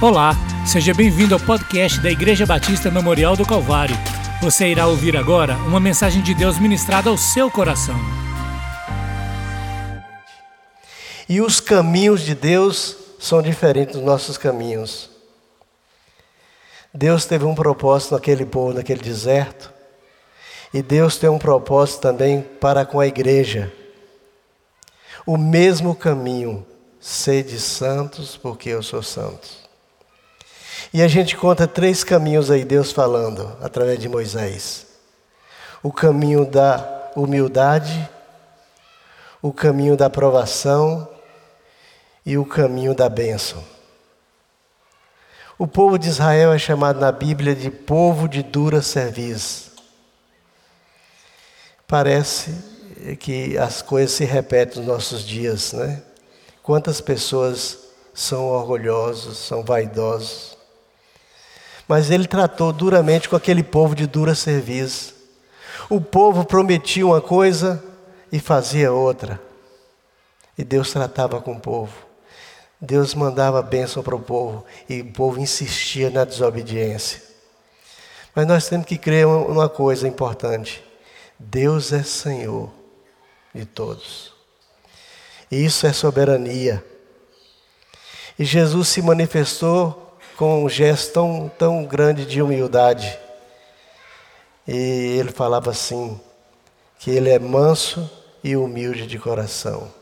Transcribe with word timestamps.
Olá, 0.00 0.30
seja 0.64 0.94
bem-vindo 0.94 1.34
ao 1.34 1.40
podcast 1.40 2.00
da 2.00 2.08
Igreja 2.08 2.46
Batista 2.46 2.88
Memorial 2.88 3.36
do 3.36 3.44
Calvário. 3.44 3.96
Você 4.40 4.68
irá 4.68 4.86
ouvir 4.86 5.16
agora 5.16 5.56
uma 5.66 5.80
mensagem 5.80 6.22
de 6.22 6.34
Deus 6.34 6.56
ministrada 6.56 7.10
ao 7.10 7.18
seu 7.18 7.50
coração. 7.50 7.96
E 11.28 11.40
os 11.40 11.58
caminhos 11.58 12.20
de 12.20 12.36
Deus 12.36 12.96
são 13.18 13.42
diferentes 13.42 13.96
dos 13.96 14.04
nossos 14.04 14.38
caminhos. 14.38 15.10
Deus 16.94 17.26
teve 17.26 17.44
um 17.44 17.56
propósito 17.56 18.14
naquele 18.14 18.46
povo, 18.46 18.74
naquele 18.74 19.02
deserto, 19.02 19.72
e 20.72 20.80
Deus 20.80 21.16
tem 21.16 21.28
um 21.28 21.40
propósito 21.40 22.02
também 22.02 22.40
para 22.40 22.86
com 22.86 23.00
a 23.00 23.06
igreja. 23.08 23.72
O 25.26 25.36
mesmo 25.36 25.92
caminho, 25.92 26.64
sede 27.00 27.58
santos, 27.58 28.36
porque 28.36 28.68
eu 28.68 28.80
sou 28.80 29.02
santo. 29.02 29.67
E 30.92 31.02
a 31.02 31.08
gente 31.08 31.36
conta 31.36 31.66
três 31.66 32.02
caminhos 32.02 32.50
aí, 32.50 32.64
Deus 32.64 32.92
falando, 32.92 33.56
através 33.60 33.98
de 33.98 34.08
Moisés: 34.08 34.86
o 35.82 35.92
caminho 35.92 36.44
da 36.44 37.10
humildade, 37.14 38.08
o 39.42 39.52
caminho 39.52 39.96
da 39.96 40.06
aprovação 40.06 41.08
e 42.24 42.36
o 42.36 42.44
caminho 42.44 42.94
da 42.94 43.08
bênção. 43.08 43.62
O 45.58 45.66
povo 45.66 45.98
de 45.98 46.08
Israel 46.08 46.52
é 46.52 46.58
chamado 46.58 47.00
na 47.00 47.10
Bíblia 47.10 47.54
de 47.54 47.70
povo 47.70 48.28
de 48.28 48.42
dura 48.42 48.80
cerviz. 48.80 49.72
Parece 51.86 52.54
que 53.18 53.56
as 53.56 53.82
coisas 53.82 54.12
se 54.12 54.24
repetem 54.24 54.78
nos 54.78 54.86
nossos 54.86 55.24
dias, 55.24 55.72
né? 55.72 56.02
Quantas 56.62 57.00
pessoas 57.00 57.78
são 58.12 58.46
orgulhosos, 58.46 59.38
são 59.38 59.64
vaidosos, 59.64 60.57
mas 61.88 62.10
ele 62.10 62.28
tratou 62.28 62.70
duramente 62.70 63.28
com 63.28 63.34
aquele 63.34 63.62
povo 63.62 63.94
de 63.94 64.06
dura 64.06 64.34
serviço. 64.34 65.14
O 65.88 66.00
povo 66.00 66.44
prometia 66.44 67.06
uma 67.06 67.20
coisa 67.20 67.82
e 68.30 68.38
fazia 68.38 68.92
outra. 68.92 69.40
E 70.56 70.62
Deus 70.62 70.92
tratava 70.92 71.40
com 71.40 71.52
o 71.52 71.60
povo. 71.60 71.94
Deus 72.78 73.14
mandava 73.14 73.62
bênção 73.62 74.02
para 74.02 74.14
o 74.14 74.20
povo 74.20 74.64
e 74.88 75.00
o 75.00 75.12
povo 75.12 75.40
insistia 75.40 76.10
na 76.10 76.24
desobediência. 76.24 77.22
Mas 78.34 78.46
nós 78.46 78.68
temos 78.68 78.86
que 78.86 78.98
crer 78.98 79.26
uma 79.26 79.68
coisa 79.68 80.06
importante: 80.06 80.84
Deus 81.38 81.92
é 81.92 82.02
Senhor 82.02 82.70
de 83.54 83.64
todos. 83.64 84.32
E 85.50 85.64
isso 85.64 85.86
é 85.86 85.92
soberania. 85.92 86.84
E 88.38 88.44
Jesus 88.44 88.88
se 88.88 89.00
manifestou 89.02 90.07
com 90.38 90.64
um 90.64 90.68
gesto 90.68 91.14
tão, 91.14 91.50
tão 91.58 91.84
grande 91.84 92.24
de 92.24 92.40
humildade. 92.40 93.18
E 94.66 95.18
ele 95.18 95.32
falava 95.32 95.72
assim: 95.72 96.18
que 96.96 97.10
ele 97.10 97.28
é 97.28 97.40
manso 97.40 98.08
e 98.42 98.56
humilde 98.56 99.04
de 99.04 99.18
coração. 99.18 99.92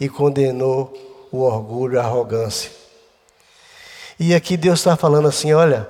E 0.00 0.08
condenou 0.08 1.28
o 1.30 1.42
orgulho 1.42 2.00
a 2.00 2.02
arrogância. 2.02 2.72
E 4.18 4.34
aqui 4.34 4.56
Deus 4.56 4.80
está 4.80 4.96
falando 4.96 5.28
assim: 5.28 5.52
olha, 5.52 5.88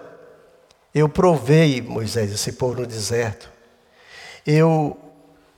eu 0.94 1.08
provei, 1.08 1.80
Moisés, 1.80 2.30
esse 2.30 2.52
povo 2.52 2.82
no 2.82 2.86
deserto. 2.86 3.48
Eu 4.46 4.94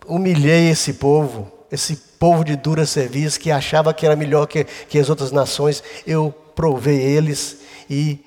humilhei 0.07 0.71
esse 0.71 0.93
povo, 0.93 1.51
esse 1.73 1.97
povo 1.97 2.45
de 2.45 2.55
dura 2.55 2.87
serviço 2.87 3.41
que 3.41 3.51
achava 3.51 3.93
que 3.93 4.07
era 4.07 4.15
melhor 4.15 4.47
que, 4.47 4.63
que 4.63 4.99
as 5.01 5.11
outras 5.11 5.33
nações. 5.33 5.83
Eu 6.07 6.33
provei 6.55 7.01
eles 7.01 7.62
e, 7.93 8.25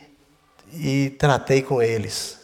e 0.71 1.09
tratei 1.17 1.63
com 1.63 1.81
eles. 1.81 2.37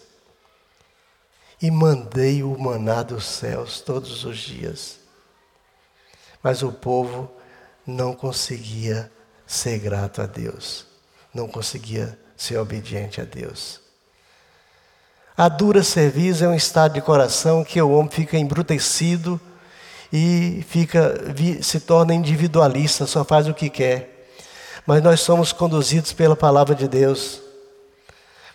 E 1.61 1.69
mandei 1.69 2.41
o 2.41 2.57
maná 2.57 3.03
dos 3.03 3.25
céus 3.25 3.79
todos 3.79 4.25
os 4.25 4.39
dias. 4.39 4.99
Mas 6.41 6.63
o 6.63 6.71
povo 6.71 7.31
não 7.85 8.15
conseguia 8.15 9.11
ser 9.45 9.77
grato 9.77 10.19
a 10.19 10.25
Deus, 10.25 10.87
não 11.31 11.47
conseguia 11.47 12.17
ser 12.35 12.57
obediente 12.57 13.21
a 13.21 13.23
Deus. 13.23 13.79
A 15.37 15.47
dura 15.47 15.83
serviço 15.83 16.43
é 16.43 16.47
um 16.47 16.55
estado 16.55 16.93
de 16.93 17.01
coração 17.01 17.63
que 17.63 17.79
o 17.79 17.91
homem 17.91 18.09
fica 18.09 18.35
embrutecido 18.35 19.39
e 20.11 20.65
fica, 20.67 21.13
se 21.61 21.79
torna 21.81 22.15
individualista, 22.15 23.05
só 23.05 23.23
faz 23.23 23.47
o 23.47 23.53
que 23.53 23.69
quer 23.69 24.20
mas 24.85 25.01
nós 25.03 25.21
somos 25.21 25.51
conduzidos 25.51 26.13
pela 26.13 26.35
palavra 26.35 26.75
de 26.75 26.87
Deus, 26.87 27.41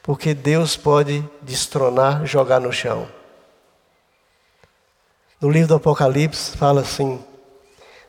porque 0.03 0.35
Deus 0.35 0.77
pode 0.77 1.25
destronar, 1.43 2.25
jogar 2.27 2.61
no 2.61 2.73
chão. 2.73 3.09
No 5.41 5.51
livro 5.51 5.69
do 5.69 5.75
Apocalipse 5.75 6.57
fala 6.57 6.81
assim: 6.81 7.23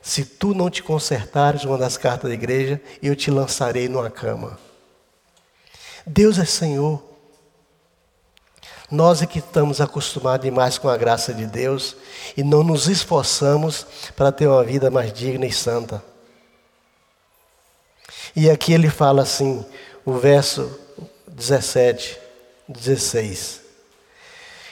Se 0.01 0.23
tu 0.23 0.53
não 0.53 0.69
te 0.69 0.81
consertares, 0.81 1.65
uma 1.65 1.77
das 1.77 1.97
cartas 1.97 2.29
da 2.29 2.33
igreja, 2.33 2.81
eu 3.01 3.15
te 3.15 3.29
lançarei 3.29 3.89
numa 3.89 4.09
cama. 4.09 4.57
Deus 6.05 6.39
é 6.39 6.45
Senhor. 6.45 7.03
Nós 8.89 9.21
é 9.21 9.25
que 9.25 9.39
estamos 9.39 9.81
acostumados 9.81 10.45
demais 10.45 10.77
com 10.77 10.87
a 10.87 10.95
graça 10.95 11.33
de 11.33 11.45
Deus 11.45 11.97
e 12.37 12.43
não 12.43 12.63
nos 12.63 12.87
esforçamos 12.87 13.85
para 14.15 14.31
ter 14.31 14.47
uma 14.47 14.63
vida 14.63 14.89
mais 14.89 15.11
digna 15.11 15.45
e 15.45 15.51
santa. 15.51 16.01
E 18.39 18.51
aqui 18.51 18.71
ele 18.71 18.87
fala 18.87 19.23
assim, 19.23 19.65
o 20.05 20.13
verso 20.13 20.69
17, 21.27 22.19
16: 22.69 23.61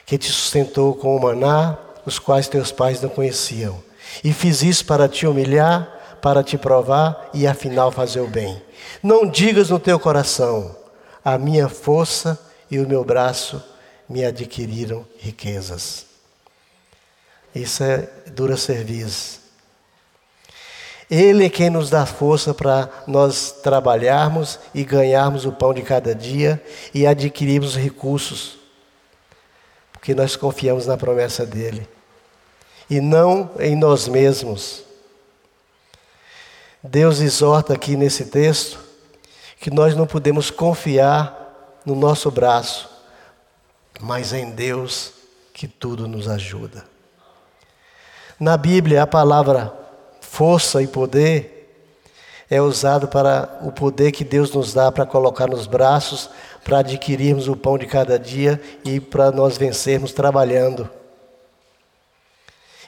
Que 0.06 0.20
te 0.20 0.32
sustentou 0.32 0.94
com 0.94 1.16
o 1.16 1.20
maná, 1.20 1.76
os 2.06 2.20
quais 2.20 2.48
teus 2.48 2.72
pais 2.72 3.02
não 3.02 3.10
conheciam, 3.10 3.84
e 4.24 4.32
fiz 4.32 4.62
isso 4.62 4.86
para 4.86 5.10
te 5.10 5.26
humilhar, 5.26 6.20
para 6.22 6.44
te 6.44 6.60
provar 6.60 7.32
e 7.34 7.48
afinal 7.48 7.92
fazer 7.92 8.20
o 8.20 8.28
bem. 8.28 8.62
Não 9.02 9.28
digas 9.28 9.72
no 9.72 9.80
teu 9.80 10.00
coração: 10.00 10.76
a 11.24 11.36
minha 11.36 11.68
força 11.68 12.40
e 12.70 12.78
o 12.78 12.88
meu 12.88 13.04
braço 13.04 13.64
me 14.08 14.24
adquiriram 14.24 15.04
riquezas. 15.18 16.06
Isso 17.56 17.84
é 17.84 18.08
dura 18.28 18.58
serviço. 18.58 19.45
Ele 21.10 21.46
é 21.46 21.50
quem 21.50 21.70
nos 21.70 21.90
dá 21.90 22.06
força 22.06 22.54
para 22.54 22.90
nós 23.06 23.52
trabalharmos 23.52 24.60
e 24.74 24.84
ganharmos 24.84 25.46
o 25.46 25.52
pão 25.52 25.74
de 25.74 25.82
cada 25.82 26.16
dia 26.16 26.62
e 26.94 27.06
adquirirmos 27.06 27.76
recursos, 27.76 28.58
porque 29.92 30.16
nós 30.16 30.36
confiamos 30.36 30.88
na 30.88 30.98
promessa 30.98 31.46
dele 31.46 31.88
e 32.90 33.00
não 33.00 33.52
em 33.60 33.76
nós 33.76 34.08
mesmos. 34.08 34.84
Deus 36.82 37.20
exorta 37.20 37.74
aqui 37.74 37.96
nesse 37.96 38.26
texto 38.26 38.80
que 39.60 39.72
nós 39.72 39.96
não 39.96 40.06
podemos 40.06 40.52
confiar 40.52 41.82
no 41.86 41.96
nosso 41.96 42.30
braço, 42.30 42.90
mas 44.00 44.34
em 44.34 44.52
Deus 44.52 45.14
que 45.54 45.68
tudo 45.68 46.08
nos 46.08 46.28
ajuda. 46.28 46.86
Na 48.40 48.58
Bíblia, 48.58 49.04
a 49.04 49.08
palavra 49.08 49.85
força 50.36 50.84
e 50.84 50.88
poder 50.88 51.56
é 52.50 52.62
usado 52.62 53.08
para 53.08 53.58
o 53.62 53.72
poder 53.72 54.12
que 54.12 54.26
Deus 54.26 54.52
nos 54.52 54.74
dá 54.74 54.92
para 54.92 55.06
colocar 55.06 55.48
nos 55.48 55.66
braços, 55.66 56.30
para 56.62 56.80
adquirirmos 56.80 57.48
o 57.48 57.56
pão 57.56 57.78
de 57.78 57.86
cada 57.86 58.20
dia 58.20 58.62
e 58.84 59.00
para 59.00 59.32
nós 59.32 59.58
vencermos 59.58 60.12
trabalhando. 60.12 60.90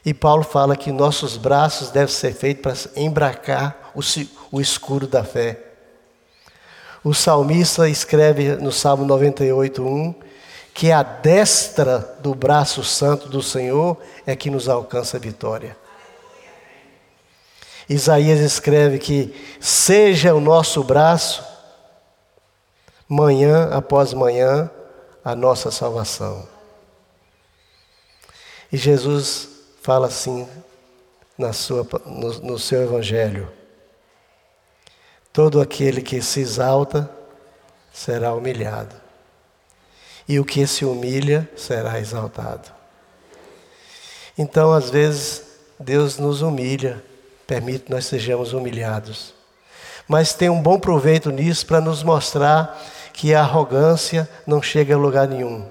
E 0.05 0.13
Paulo 0.13 0.43
fala 0.43 0.75
que 0.75 0.91
nossos 0.91 1.37
braços 1.37 1.89
devem 1.89 2.13
ser 2.13 2.33
feitos 2.33 2.85
para 2.85 3.01
embracar 3.01 3.91
o, 3.95 4.01
o 4.51 4.59
escuro 4.59 5.07
da 5.07 5.23
fé. 5.23 5.57
O 7.01 7.13
salmista 7.13 7.87
escreve 7.87 8.57
no 8.57 8.73
Salmo 8.73 9.05
98, 9.05 9.81
1, 9.81 10.15
que 10.73 10.91
a 10.91 11.01
destra 11.01 11.99
do 12.19 12.35
braço 12.35 12.83
santo 12.83 13.29
do 13.29 13.41
Senhor 13.41 13.97
é 14.25 14.35
que 14.35 14.49
nos 14.49 14.67
alcança 14.67 15.15
a 15.15 15.19
vitória. 15.19 15.86
Isaías 17.89 18.39
escreve 18.39 18.99
que 18.99 19.33
seja 19.61 20.33
o 20.35 20.41
nosso 20.41 20.83
braço, 20.83 21.43
manhã 23.07 23.69
após 23.71 24.13
manhã, 24.13 24.69
a 25.23 25.35
nossa 25.35 25.71
salvação. 25.71 26.47
E 28.71 28.75
Jesus 28.75 29.47
fala 29.81 30.07
assim 30.07 30.47
na 31.37 31.53
sua, 31.53 31.87
no, 32.05 32.39
no 32.39 32.59
seu 32.59 32.83
Evangelho: 32.83 33.49
todo 35.31 35.61
aquele 35.61 36.01
que 36.01 36.21
se 36.21 36.41
exalta 36.41 37.09
será 37.93 38.33
humilhado, 38.33 38.95
e 40.27 40.41
o 40.41 40.45
que 40.45 40.67
se 40.67 40.83
humilha 40.83 41.49
será 41.55 41.99
exaltado. 41.99 42.69
Então, 44.37 44.73
às 44.73 44.89
vezes, 44.89 45.43
Deus 45.79 46.17
nos 46.17 46.41
humilha 46.41 47.03
permite 47.47 47.85
que 47.85 47.91
nós 47.91 48.05
sejamos 48.05 48.51
humilhados. 48.53 49.33
Mas 50.07 50.33
tem 50.33 50.49
um 50.49 50.61
bom 50.61 50.79
proveito 50.79 51.31
nisso 51.31 51.65
para 51.65 51.81
nos 51.81 52.03
mostrar 52.03 52.79
que 53.13 53.33
a 53.33 53.41
arrogância 53.41 54.29
não 54.45 54.61
chega 54.61 54.93
a 54.93 54.97
lugar 54.97 55.27
nenhum 55.27 55.67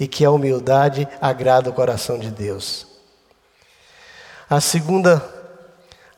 e 0.00 0.06
que 0.06 0.24
a 0.24 0.30
humildade 0.30 1.06
agrada 1.20 1.68
o 1.68 1.72
coração 1.72 2.18
de 2.18 2.30
Deus. 2.30 2.86
A 4.48 4.60
segunda, 4.60 5.22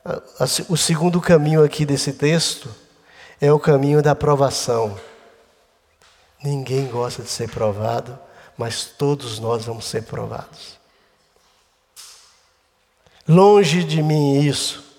a, 0.04 0.12
a, 0.14 0.44
o 0.68 0.76
segundo 0.76 1.20
caminho 1.20 1.64
aqui 1.64 1.84
desse 1.84 2.12
texto 2.12 2.72
é 3.40 3.52
o 3.52 3.58
caminho 3.58 4.02
da 4.02 4.12
aprovação. 4.12 4.98
Ninguém 6.42 6.86
gosta 6.86 7.22
de 7.22 7.28
ser 7.28 7.50
provado, 7.50 8.18
mas 8.56 8.84
todos 8.84 9.38
nós 9.38 9.64
vamos 9.64 9.86
ser 9.86 10.02
provados. 10.04 10.78
Longe 13.26 13.84
de 13.84 14.02
mim 14.02 14.40
isso. 14.40 14.89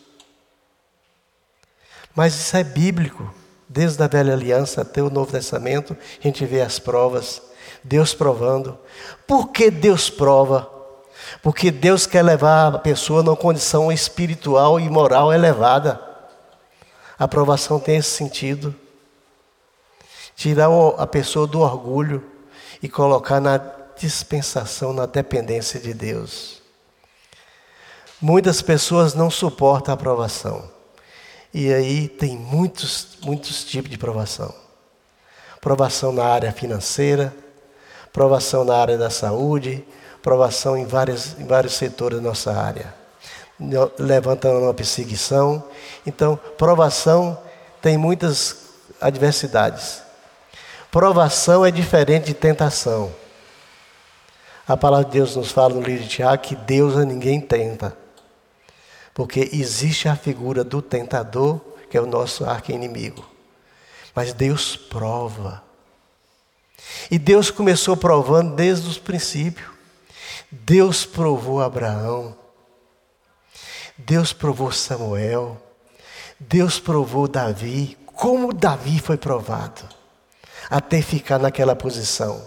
Mas 2.16 2.36
isso 2.36 2.56
é 2.58 2.64
bíblico. 2.64 3.34
Desde 3.68 4.04
a 4.04 4.08
velha 4.08 4.34
aliança 4.34 4.82
até 4.82 5.02
o 5.02 5.10
Novo 5.10 5.32
Testamento, 5.32 5.96
a 6.20 6.28
gente 6.28 6.46
vê 6.46 6.62
as 6.62 6.78
provas, 6.78 7.42
Deus 7.84 8.14
provando. 8.14 8.78
Por 9.26 9.50
que 9.50 9.72
Deus 9.72 10.10
prova? 10.10 10.70
Porque 11.42 11.72
Deus 11.72 12.06
quer 12.06 12.24
levar 12.24 12.76
a 12.76 12.80
pessoa 12.80 13.24
numa 13.24 13.36
condição 13.38 13.92
espiritual 13.92 14.80
e 14.80 14.90
moral 14.90 15.32
elevada. 15.32 16.02
A 17.18 17.24
aprovação 17.24 17.80
tem 17.80 17.98
esse 17.98 18.10
sentido. 18.10 18.76
Tirar 20.36 20.70
a 20.98 21.08
pessoa 21.08 21.48
do 21.48 21.62
orgulho 21.62 22.24
e 22.82 22.90
colocar 22.90 23.40
na 23.40 23.58
dispensação, 23.96 24.92
na 24.92 25.06
dependência 25.06 25.80
de 25.80 25.94
Deus. 25.94 26.62
Muitas 28.20 28.62
pessoas 28.62 29.14
não 29.14 29.30
suportam 29.30 29.94
a 29.94 29.96
aprovação. 29.96 30.81
E 31.54 31.74
aí 31.74 32.08
tem 32.08 32.38
muitos, 32.38 33.18
muitos 33.24 33.64
tipos 33.64 33.90
de 33.90 33.98
provação. 33.98 34.54
Provação 35.60 36.12
na 36.12 36.24
área 36.24 36.52
financeira, 36.52 37.34
provação 38.14 38.64
na 38.64 38.76
área 38.76 38.98
da 38.98 39.10
saúde, 39.10 39.86
provação 40.22 40.78
em, 40.78 40.86
várias, 40.86 41.38
em 41.40 41.46
vários 41.46 41.74
setores 41.74 42.20
da 42.20 42.28
nossa 42.28 42.54
área. 42.54 42.94
Levantando 44.00 44.60
uma 44.60 44.74
perseguição. 44.74 45.64
Então, 46.06 46.40
provação 46.58 47.38
tem 47.82 47.98
muitas 47.98 48.58
adversidades. 49.00 50.02
Provação 50.90 51.66
é 51.66 51.72
diferente 51.72 52.28
de 52.28 52.34
tentação. 52.34 53.12
A 54.68 54.78
palavra 54.78 55.06
de 55.06 55.12
Deus 55.12 55.36
nos 55.36 55.52
fala 55.52 55.74
no 55.74 55.82
livro 55.82 56.04
de 56.04 56.10
Tiago 56.10 56.42
que 56.42 56.56
Deus 56.56 56.96
a 56.96 57.04
ninguém 57.04 57.42
tenta. 57.42 57.96
Porque 59.14 59.50
existe 59.54 60.08
a 60.08 60.16
figura 60.16 60.64
do 60.64 60.82
tentador, 60.82 61.60
que 61.90 61.98
é 61.98 62.02
o 62.02 62.06
nosso 62.06 62.46
arqui-inimigo. 62.46 63.26
Mas 64.16 64.34
Deus 64.34 64.76
prova. 64.76 65.64
E 67.10 67.20
Deus 67.20 67.52
começou 67.52 67.96
provando 67.96 68.56
desde 68.56 68.90
os 68.90 68.98
princípios. 68.98 69.70
Deus 70.50 71.06
provou 71.06 71.62
Abraão. 71.62 72.36
Deus 73.98 74.34
provou 74.34 74.72
Samuel. 74.72 75.62
Deus 76.40 76.80
provou 76.80 77.28
Davi. 77.28 77.98
Como 78.06 78.54
Davi 78.54 79.00
foi 79.00 79.18
provado 79.18 79.84
até 80.70 81.02
ficar 81.02 81.38
naquela 81.38 81.76
posição. 81.76 82.42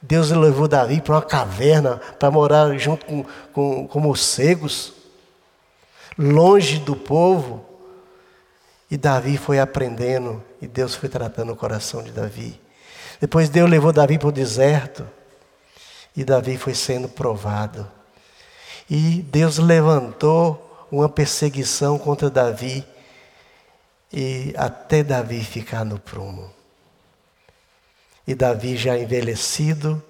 Deus 0.00 0.30
levou 0.30 0.68
Davi 0.68 1.00
para 1.00 1.14
uma 1.16 1.22
caverna 1.22 1.96
para 2.18 2.30
morar 2.30 2.76
junto 2.78 3.04
com, 3.06 3.24
com, 3.52 3.88
com 3.88 4.00
morcegos 4.00 4.93
longe 6.18 6.78
do 6.78 6.96
povo. 6.96 7.64
E 8.90 8.96
Davi 8.96 9.36
foi 9.36 9.58
aprendendo 9.58 10.42
e 10.60 10.66
Deus 10.66 10.94
foi 10.94 11.08
tratando 11.08 11.52
o 11.52 11.56
coração 11.56 12.02
de 12.02 12.12
Davi. 12.12 12.60
Depois 13.20 13.48
Deus 13.48 13.68
levou 13.68 13.92
Davi 13.92 14.18
para 14.18 14.28
o 14.28 14.32
deserto 14.32 15.08
e 16.16 16.24
Davi 16.24 16.56
foi 16.56 16.74
sendo 16.74 17.08
provado. 17.08 17.90
E 18.88 19.22
Deus 19.22 19.58
levantou 19.58 20.86
uma 20.92 21.08
perseguição 21.08 21.98
contra 21.98 22.30
Davi 22.30 22.86
e 24.12 24.54
até 24.56 25.02
Davi 25.02 25.42
ficar 25.42 25.84
no 25.84 25.98
prumo. 25.98 26.52
E 28.26 28.34
Davi 28.34 28.76
já 28.76 28.96
envelhecido, 28.96 30.02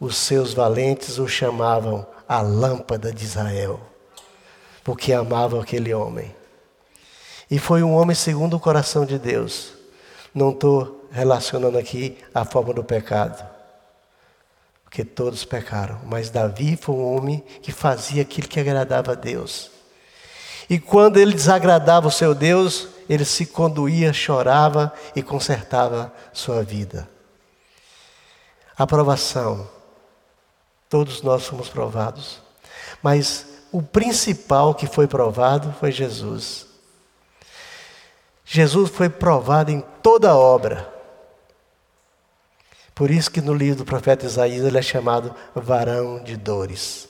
os 0.00 0.16
seus 0.16 0.52
valentes 0.52 1.18
o 1.18 1.28
chamavam 1.28 2.06
a 2.28 2.40
lâmpada 2.40 3.12
de 3.12 3.24
Israel 3.24 3.93
porque 4.84 5.14
amava 5.14 5.60
aquele 5.60 5.94
homem. 5.94 6.34
E 7.50 7.58
foi 7.58 7.82
um 7.82 7.94
homem 7.94 8.14
segundo 8.14 8.56
o 8.56 8.60
coração 8.60 9.06
de 9.06 9.18
Deus. 9.18 9.72
Não 10.34 10.50
estou 10.50 11.08
relacionando 11.10 11.78
aqui 11.78 12.18
a 12.34 12.44
forma 12.44 12.74
do 12.74 12.84
pecado, 12.84 13.48
porque 14.84 15.04
todos 15.04 15.44
pecaram, 15.44 16.00
mas 16.04 16.28
Davi 16.28 16.76
foi 16.76 16.94
um 16.94 17.16
homem 17.16 17.42
que 17.62 17.72
fazia 17.72 18.22
aquilo 18.22 18.48
que 18.48 18.60
agradava 18.60 19.12
a 19.12 19.14
Deus. 19.14 19.70
E 20.68 20.78
quando 20.78 21.18
ele 21.18 21.32
desagradava 21.32 22.08
o 22.08 22.12
seu 22.12 22.34
Deus, 22.34 22.88
ele 23.08 23.24
se 23.24 23.46
conduía, 23.46 24.12
chorava 24.12 24.92
e 25.14 25.22
consertava 25.22 26.12
sua 26.32 26.62
vida. 26.62 27.08
Aprovação. 28.76 29.68
Todos 30.88 31.22
nós 31.22 31.42
somos 31.44 31.68
provados. 31.68 32.40
Mas 33.02 33.53
o 33.74 33.82
principal 33.82 34.72
que 34.72 34.86
foi 34.86 35.08
provado 35.08 35.74
foi 35.80 35.90
Jesus. 35.90 36.64
Jesus 38.44 38.88
foi 38.88 39.08
provado 39.08 39.72
em 39.72 39.80
toda 40.00 40.30
a 40.30 40.36
obra. 40.36 40.88
Por 42.94 43.10
isso 43.10 43.28
que 43.28 43.40
no 43.40 43.52
livro 43.52 43.78
do 43.78 43.84
profeta 43.84 44.26
Isaías 44.26 44.64
ele 44.64 44.78
é 44.78 44.82
chamado 44.82 45.34
varão 45.56 46.22
de 46.22 46.36
dores. 46.36 47.08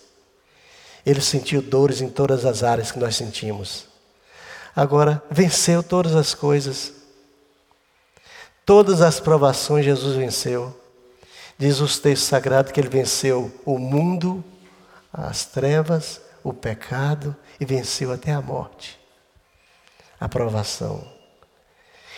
Ele 1.05 1.20
sentiu 1.20 1.61
dores 1.61 2.00
em 2.00 2.08
todas 2.08 2.46
as 2.46 2.62
áreas 2.62 2.90
que 2.90 2.99
nós 2.99 3.14
sentimos. 3.14 3.87
Agora, 4.75 5.22
venceu 5.31 5.82
todas 5.82 6.17
as 6.17 6.32
coisas. 6.32 6.94
Todas 8.64 9.02
as 9.02 9.20
provações 9.20 9.84
Jesus 9.84 10.17
venceu. 10.17 10.75
Diz 11.58 11.81
os 11.81 11.99
textos 11.99 12.26
sagrados 12.26 12.72
que 12.72 12.81
ele 12.81 12.88
venceu 12.88 13.52
o 13.67 13.78
mundo, 13.78 14.43
as 15.12 15.44
trevas 15.44 16.23
o 16.44 16.52
pecado 16.52 17.35
e 17.58 17.64
venceu 17.64 18.12
até 18.12 18.31
a 18.32 18.41
morte. 18.41 19.00
A 20.20 20.29
provação. 20.29 21.02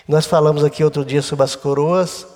Nós 0.06 0.26
falamos 0.26 0.64
aqui 0.64 0.84
outro 0.84 1.04
dia 1.04 1.22
sobre 1.22 1.44
as 1.44 1.54
coroas, 1.56 2.26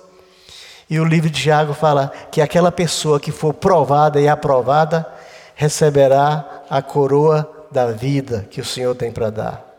e 0.89 0.99
o 0.99 1.05
livro 1.05 1.29
de 1.29 1.43
Tiago 1.43 1.73
fala 1.73 2.09
que 2.31 2.41
aquela 2.41 2.71
pessoa 2.71 3.19
que 3.19 3.31
for 3.31 3.53
provada 3.53 4.19
e 4.19 4.27
aprovada 4.27 5.09
receberá 5.55 6.63
a 6.69 6.81
coroa 6.81 7.67
da 7.71 7.91
vida 7.91 8.47
que 8.49 8.59
o 8.59 8.65
Senhor 8.65 8.95
tem 8.95 9.11
para 9.11 9.29
dar. 9.29 9.71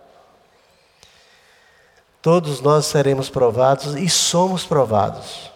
Todos 2.23 2.61
nós 2.61 2.87
seremos 2.87 3.28
provados 3.28 3.95
e 3.95 4.09
somos 4.09 4.64
provados. 4.64 5.50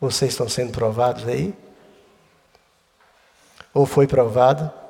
Vocês 0.00 0.32
estão 0.32 0.48
sendo 0.48 0.72
provados 0.72 1.26
aí? 1.28 1.54
Ou 3.72 3.86
foi 3.86 4.06
provado? 4.06 4.81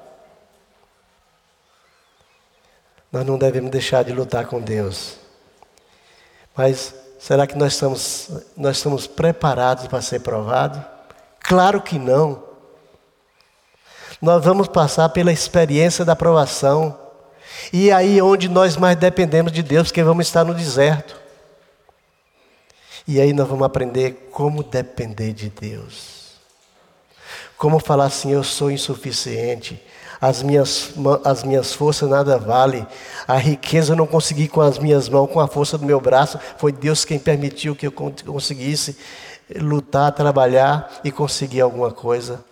Nós 3.12 3.26
não 3.26 3.36
devemos 3.36 3.70
deixar 3.70 4.02
de 4.02 4.12
lutar 4.12 4.46
com 4.46 4.58
Deus. 4.58 5.16
Mas 6.56 6.94
será 7.18 7.46
que 7.46 7.56
nós 7.56 7.74
estamos, 7.74 8.30
nós 8.56 8.78
estamos 8.78 9.06
preparados 9.06 9.86
para 9.86 10.00
ser 10.00 10.20
provados? 10.20 10.80
Claro 11.40 11.82
que 11.82 11.98
não. 11.98 12.42
Nós 14.20 14.42
vamos 14.42 14.68
passar 14.68 15.08
pela 15.10 15.32
experiência 15.32 16.04
da 16.04 16.16
provação. 16.16 16.98
E 17.72 17.92
aí 17.92 18.18
é 18.18 18.22
onde 18.22 18.48
nós 18.48 18.76
mais 18.76 18.96
dependemos 18.96 19.52
de 19.52 19.62
Deus, 19.62 19.88
porque 19.88 20.02
vamos 20.02 20.26
estar 20.26 20.44
no 20.44 20.54
deserto. 20.54 21.20
E 23.06 23.20
aí 23.20 23.32
nós 23.32 23.48
vamos 23.48 23.66
aprender 23.66 24.30
como 24.30 24.62
depender 24.62 25.32
de 25.32 25.50
Deus. 25.50 26.32
Como 27.58 27.78
falar 27.78 28.06
assim, 28.06 28.32
eu 28.32 28.42
sou 28.42 28.70
insuficiente, 28.70 29.82
as 30.22 30.40
minhas, 30.40 30.92
as 31.24 31.42
minhas 31.42 31.74
forças 31.74 32.08
nada 32.08 32.38
vale, 32.38 32.86
a 33.26 33.36
riqueza 33.36 33.90
eu 33.92 33.96
não 33.96 34.06
consegui 34.06 34.46
com 34.46 34.60
as 34.60 34.78
minhas 34.78 35.08
mãos, 35.08 35.28
com 35.28 35.40
a 35.40 35.48
força 35.48 35.76
do 35.76 35.84
meu 35.84 36.00
braço, 36.00 36.38
foi 36.58 36.70
Deus 36.70 37.04
quem 37.04 37.18
permitiu 37.18 37.74
que 37.74 37.88
eu 37.88 37.90
conseguisse 37.90 38.96
lutar, 39.56 40.12
trabalhar 40.12 41.00
e 41.02 41.10
conseguir 41.10 41.60
alguma 41.60 41.90
coisa. 41.90 42.44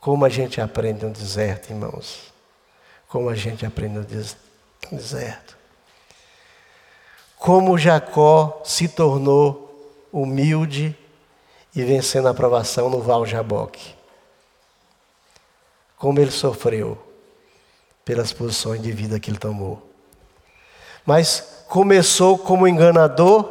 Como 0.00 0.24
a 0.24 0.30
gente 0.30 0.62
aprende 0.62 1.04
no 1.04 1.10
deserto, 1.10 1.68
irmãos? 1.68 2.32
Como 3.06 3.28
a 3.28 3.34
gente 3.34 3.66
aprende 3.66 3.98
no 3.98 4.96
deserto? 4.96 5.58
Como 7.36 7.76
Jacó 7.76 8.62
se 8.64 8.88
tornou 8.88 9.92
humilde 10.10 10.96
e 11.76 11.84
vencendo 11.84 12.28
a 12.28 12.30
aprovação 12.30 12.88
no 12.88 13.02
Val 13.02 13.26
Jaboque 13.26 13.99
como 16.00 16.18
ele 16.18 16.30
sofreu 16.30 16.96
pelas 18.06 18.32
posições 18.32 18.80
de 18.80 18.90
vida 18.90 19.20
que 19.20 19.30
ele 19.30 19.38
tomou. 19.38 19.86
mas 21.04 21.64
começou 21.68 22.38
como 22.38 22.66
enganador 22.66 23.48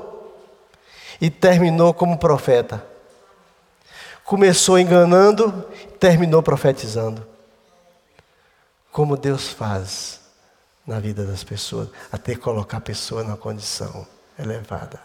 e 1.22 1.29
terminou 1.29 1.94
como 1.94 2.18
profeta. 2.18 2.84
Começou 4.25 4.77
enganando, 4.77 5.63
terminou 6.00 6.44
profetizando. 6.44 7.25
Como 8.91 9.15
Deus 9.15 9.50
faz 9.50 10.20
na 10.86 11.00
vida 11.00 11.25
das 11.25 11.44
pessoas, 11.44 11.89
até 12.12 12.36
colocar 12.36 12.77
a 12.77 12.82
pessoa 12.82 13.24
na 13.24 13.38
condição 13.38 14.06
elevada. 14.38 15.00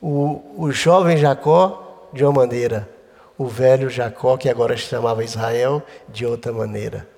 O, 0.00 0.64
o 0.64 0.72
jovem 0.72 1.16
Jacó, 1.16 2.08
de 2.12 2.24
uma 2.24 2.32
maneira, 2.32 2.93
o 3.36 3.46
velho 3.46 3.90
Jacó, 3.90 4.36
que 4.36 4.48
agora 4.48 4.76
se 4.76 4.84
chamava 4.84 5.24
Israel, 5.24 5.82
de 6.08 6.24
outra 6.24 6.52
maneira. 6.52 7.08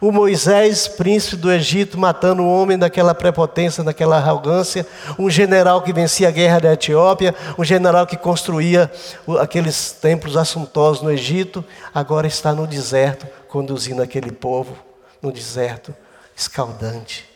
O 0.00 0.10
Moisés, 0.10 0.88
príncipe 0.88 1.36
do 1.36 1.52
Egito, 1.52 1.98
matando 1.98 2.42
um 2.42 2.50
homem 2.50 2.78
daquela 2.78 3.14
prepotência, 3.14 3.84
daquela 3.84 4.16
arrogância, 4.16 4.86
um 5.18 5.28
general 5.28 5.82
que 5.82 5.92
vencia 5.92 6.28
a 6.28 6.30
guerra 6.30 6.58
da 6.58 6.72
Etiópia, 6.72 7.34
um 7.58 7.64
general 7.64 8.06
que 8.06 8.16
construía 8.16 8.90
aqueles 9.38 9.92
templos 9.92 10.38
assuntosos 10.38 11.02
no 11.02 11.10
Egito, 11.10 11.62
agora 11.92 12.26
está 12.26 12.54
no 12.54 12.66
deserto, 12.66 13.26
conduzindo 13.46 14.00
aquele 14.00 14.32
povo 14.32 14.74
no 15.20 15.30
deserto 15.30 15.94
escaldante. 16.34 17.28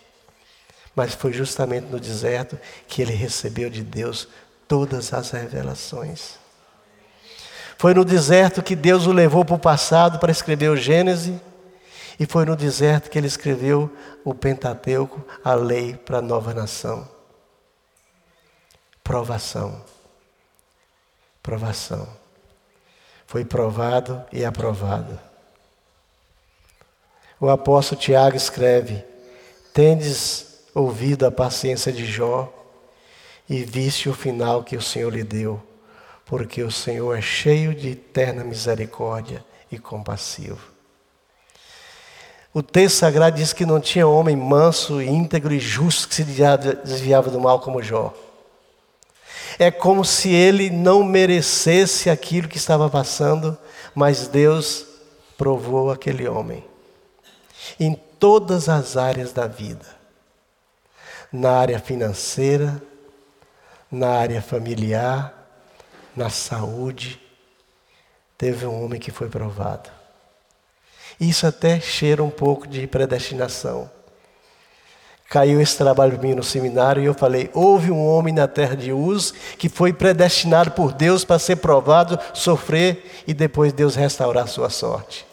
Mas 0.96 1.12
foi 1.12 1.34
justamente 1.34 1.88
no 1.90 2.00
deserto 2.00 2.58
que 2.88 3.02
ele 3.02 3.12
recebeu 3.12 3.68
de 3.68 3.82
Deus 3.82 4.26
todas 4.66 5.12
as 5.12 5.30
revelações. 5.32 6.43
Foi 7.78 7.94
no 7.94 8.04
deserto 8.04 8.62
que 8.62 8.76
Deus 8.76 9.06
o 9.06 9.12
levou 9.12 9.44
para 9.44 9.54
o 9.54 9.58
passado 9.58 10.18
para 10.18 10.32
escrever 10.32 10.70
o 10.70 10.76
Gênesis 10.76 11.38
e 12.18 12.26
foi 12.26 12.44
no 12.44 12.54
deserto 12.54 13.10
que 13.10 13.18
ele 13.18 13.26
escreveu 13.26 13.90
o 14.24 14.34
Pentateuco, 14.34 15.24
a 15.42 15.54
lei 15.54 15.94
para 15.96 16.18
a 16.18 16.22
nova 16.22 16.54
nação. 16.54 17.08
Provação. 19.02 19.82
Provação. 21.42 22.08
Foi 23.26 23.44
provado 23.44 24.24
e 24.32 24.44
aprovado. 24.44 25.18
O 27.40 27.50
apóstolo 27.50 28.00
Tiago 28.00 28.36
escreve: 28.36 29.04
Tendes 29.72 30.60
ouvido 30.74 31.26
a 31.26 31.30
paciência 31.30 31.92
de 31.92 32.06
Jó 32.06 32.52
e 33.48 33.62
viste 33.62 34.08
o 34.08 34.14
final 34.14 34.62
que 34.62 34.76
o 34.76 34.82
Senhor 34.82 35.12
lhe 35.12 35.24
deu, 35.24 35.62
porque 36.26 36.62
o 36.62 36.70
Senhor 36.70 37.16
é 37.16 37.20
cheio 37.20 37.74
de 37.74 37.90
eterna 37.90 38.42
misericórdia 38.44 39.44
e 39.70 39.78
compassivo. 39.78 40.72
O 42.52 42.62
texto 42.62 42.96
sagrado 42.96 43.36
diz 43.36 43.52
que 43.52 43.66
não 43.66 43.80
tinha 43.80 44.06
homem 44.06 44.36
manso, 44.36 45.02
íntegro 45.02 45.52
e 45.52 45.58
justo 45.58 46.08
que 46.08 46.14
se 46.14 46.24
desviava 46.24 47.30
do 47.30 47.40
mal 47.40 47.60
como 47.60 47.82
Jó. 47.82 48.14
É 49.58 49.70
como 49.70 50.04
se 50.04 50.30
ele 50.32 50.70
não 50.70 51.02
merecesse 51.02 52.08
aquilo 52.08 52.48
que 52.48 52.56
estava 52.56 52.88
passando, 52.88 53.58
mas 53.94 54.28
Deus 54.28 54.86
provou 55.36 55.90
aquele 55.90 56.28
homem 56.28 56.64
em 57.78 57.94
todas 58.18 58.68
as 58.68 58.96
áreas 58.96 59.32
da 59.32 59.46
vida 59.46 60.04
na 61.34 61.50
área 61.50 61.80
financeira, 61.80 62.80
na 63.90 64.08
área 64.10 64.40
familiar, 64.40 65.43
na 66.16 66.30
saúde. 66.30 67.20
Teve 68.36 68.66
um 68.66 68.84
homem 68.84 69.00
que 69.00 69.10
foi 69.10 69.28
provado. 69.28 69.90
Isso 71.20 71.46
até 71.46 71.80
cheira 71.80 72.22
um 72.22 72.30
pouco 72.30 72.66
de 72.66 72.86
predestinação. 72.86 73.90
Caiu 75.28 75.60
esse 75.60 75.76
trabalho 75.76 76.20
mim 76.20 76.34
no 76.34 76.42
seminário 76.42 77.02
e 77.02 77.06
eu 77.06 77.14
falei: 77.14 77.50
houve 77.54 77.90
um 77.90 78.06
homem 78.06 78.32
na 78.32 78.46
terra 78.46 78.76
de 78.76 78.92
Uz 78.92 79.32
que 79.58 79.68
foi 79.68 79.92
predestinado 79.92 80.72
por 80.72 80.92
Deus 80.92 81.24
para 81.24 81.38
ser 81.38 81.56
provado, 81.56 82.18
sofrer 82.32 83.24
e 83.26 83.32
depois 83.32 83.72
Deus 83.72 83.94
restaurar 83.94 84.48
sua 84.48 84.70
sorte. 84.70 85.26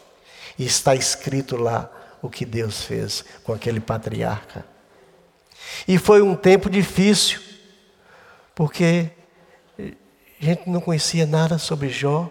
E 0.58 0.64
está 0.64 0.94
escrito 0.94 1.56
lá 1.56 1.90
o 2.20 2.30
que 2.30 2.44
Deus 2.44 2.82
fez 2.82 3.24
com 3.44 3.52
aquele 3.52 3.80
patriarca. 3.80 4.64
E 5.86 5.98
foi 5.98 6.22
um 6.22 6.34
tempo 6.34 6.70
difícil, 6.70 7.40
porque 8.54 9.10
a 10.42 10.44
gente 10.44 10.68
não 10.68 10.80
conhecia 10.80 11.24
nada 11.24 11.56
sobre 11.56 11.88
Jó, 11.88 12.28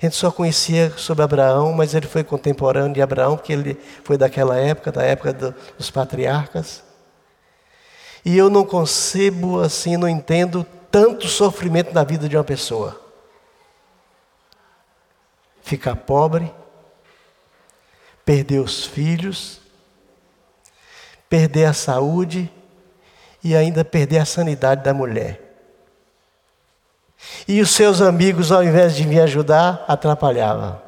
a 0.00 0.06
gente 0.06 0.16
só 0.16 0.30
conhecia 0.30 0.92
sobre 0.96 1.22
Abraão, 1.22 1.72
mas 1.72 1.94
ele 1.94 2.06
foi 2.06 2.24
contemporâneo 2.24 2.92
de 2.92 3.02
Abraão, 3.02 3.36
porque 3.36 3.52
ele 3.52 3.80
foi 4.02 4.16
daquela 4.16 4.56
época, 4.56 4.90
da 4.90 5.02
época 5.02 5.32
do, 5.32 5.54
dos 5.76 5.90
patriarcas. 5.90 6.82
E 8.24 8.36
eu 8.36 8.50
não 8.50 8.64
concebo 8.64 9.60
assim, 9.60 9.96
não 9.96 10.08
entendo 10.08 10.66
tanto 10.90 11.28
sofrimento 11.28 11.92
na 11.92 12.02
vida 12.02 12.28
de 12.28 12.36
uma 12.36 12.44
pessoa. 12.44 13.00
Ficar 15.62 15.96
pobre, 15.96 16.52
perder 18.24 18.58
os 18.58 18.84
filhos, 18.84 19.60
perder 21.28 21.66
a 21.66 21.72
saúde 21.72 22.52
e 23.42 23.54
ainda 23.54 23.84
perder 23.84 24.18
a 24.18 24.24
sanidade 24.24 24.82
da 24.82 24.92
mulher. 24.92 25.51
E 27.46 27.60
os 27.60 27.70
seus 27.70 28.00
amigos, 28.00 28.52
ao 28.52 28.62
invés 28.62 28.94
de 28.94 29.06
me 29.06 29.20
ajudar, 29.20 29.84
atrapalhavam. 29.88 30.80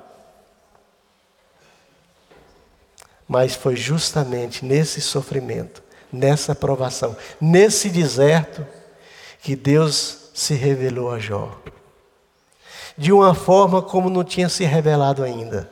Mas 3.26 3.54
foi 3.54 3.76
justamente 3.76 4.64
nesse 4.64 5.00
sofrimento, 5.00 5.82
nessa 6.12 6.54
provação, 6.54 7.16
nesse 7.40 7.88
deserto, 7.88 8.66
que 9.40 9.56
Deus 9.56 10.30
se 10.34 10.54
revelou 10.54 11.10
a 11.10 11.18
Jó. 11.18 11.56
De 12.96 13.12
uma 13.12 13.34
forma 13.34 13.82
como 13.82 14.08
não 14.08 14.22
tinha 14.22 14.48
se 14.48 14.64
revelado 14.64 15.22
ainda. 15.22 15.70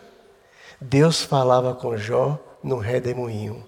Deus 0.80 1.22
falava 1.22 1.74
com 1.74 1.96
Jó 1.96 2.38
no 2.62 2.78
redemoinho. 2.78 3.64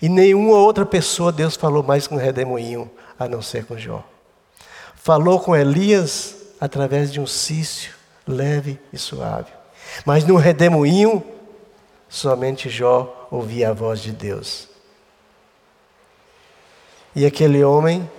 E 0.00 0.08
nenhuma 0.08 0.56
outra 0.56 0.84
pessoa 0.84 1.30
Deus 1.30 1.56
falou 1.56 1.82
mais 1.82 2.06
com 2.06 2.16
redemoinho, 2.16 2.90
a 3.18 3.28
não 3.28 3.40
ser 3.40 3.64
com 3.64 3.78
Jó. 3.78 4.04
Falou 5.06 5.38
com 5.38 5.54
Elias 5.54 6.34
através 6.60 7.12
de 7.12 7.20
um 7.20 7.28
cício 7.28 7.94
leve 8.26 8.76
e 8.92 8.98
suave. 8.98 9.52
Mas 10.04 10.24
no 10.24 10.34
redemoinho, 10.34 11.22
somente 12.08 12.68
Jó 12.68 13.28
ouvia 13.30 13.70
a 13.70 13.72
voz 13.72 14.00
de 14.00 14.10
Deus. 14.10 14.66
E 17.14 17.24
aquele 17.24 17.62
homem 17.62 18.10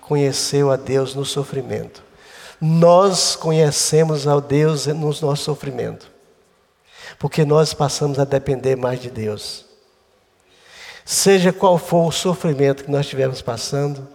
conheceu 0.00 0.70
a 0.70 0.76
Deus 0.76 1.14
no 1.14 1.22
sofrimento. 1.22 2.02
Nós 2.58 3.36
conhecemos 3.36 4.26
a 4.26 4.40
Deus 4.40 4.86
no 4.86 5.08
nosso 5.08 5.36
sofrimento. 5.36 6.10
Porque 7.18 7.44
nós 7.44 7.74
passamos 7.74 8.18
a 8.18 8.24
depender 8.24 8.74
mais 8.74 9.02
de 9.02 9.10
Deus. 9.10 9.66
Seja 11.04 11.52
qual 11.52 11.76
for 11.76 12.08
o 12.08 12.10
sofrimento 12.10 12.84
que 12.84 12.90
nós 12.90 13.04
estivermos 13.04 13.42
passando, 13.42 14.08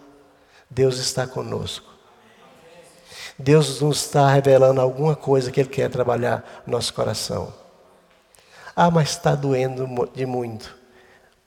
Deus 0.70 0.98
está 0.98 1.26
conosco. 1.26 1.88
Deus 3.38 3.80
nos 3.82 4.04
está 4.04 4.30
revelando 4.30 4.82
alguma 4.82 5.16
coisa 5.16 5.52
que 5.52 5.60
Ele 5.60 5.70
quer 5.70 5.90
trabalhar 5.90 6.64
no 6.66 6.74
nosso 6.74 6.94
coração. 6.94 7.54
Ah, 8.76 8.90
mas 8.90 9.10
está 9.10 9.36
doendo 9.36 10.10
de 10.14 10.26
muito. 10.26 10.76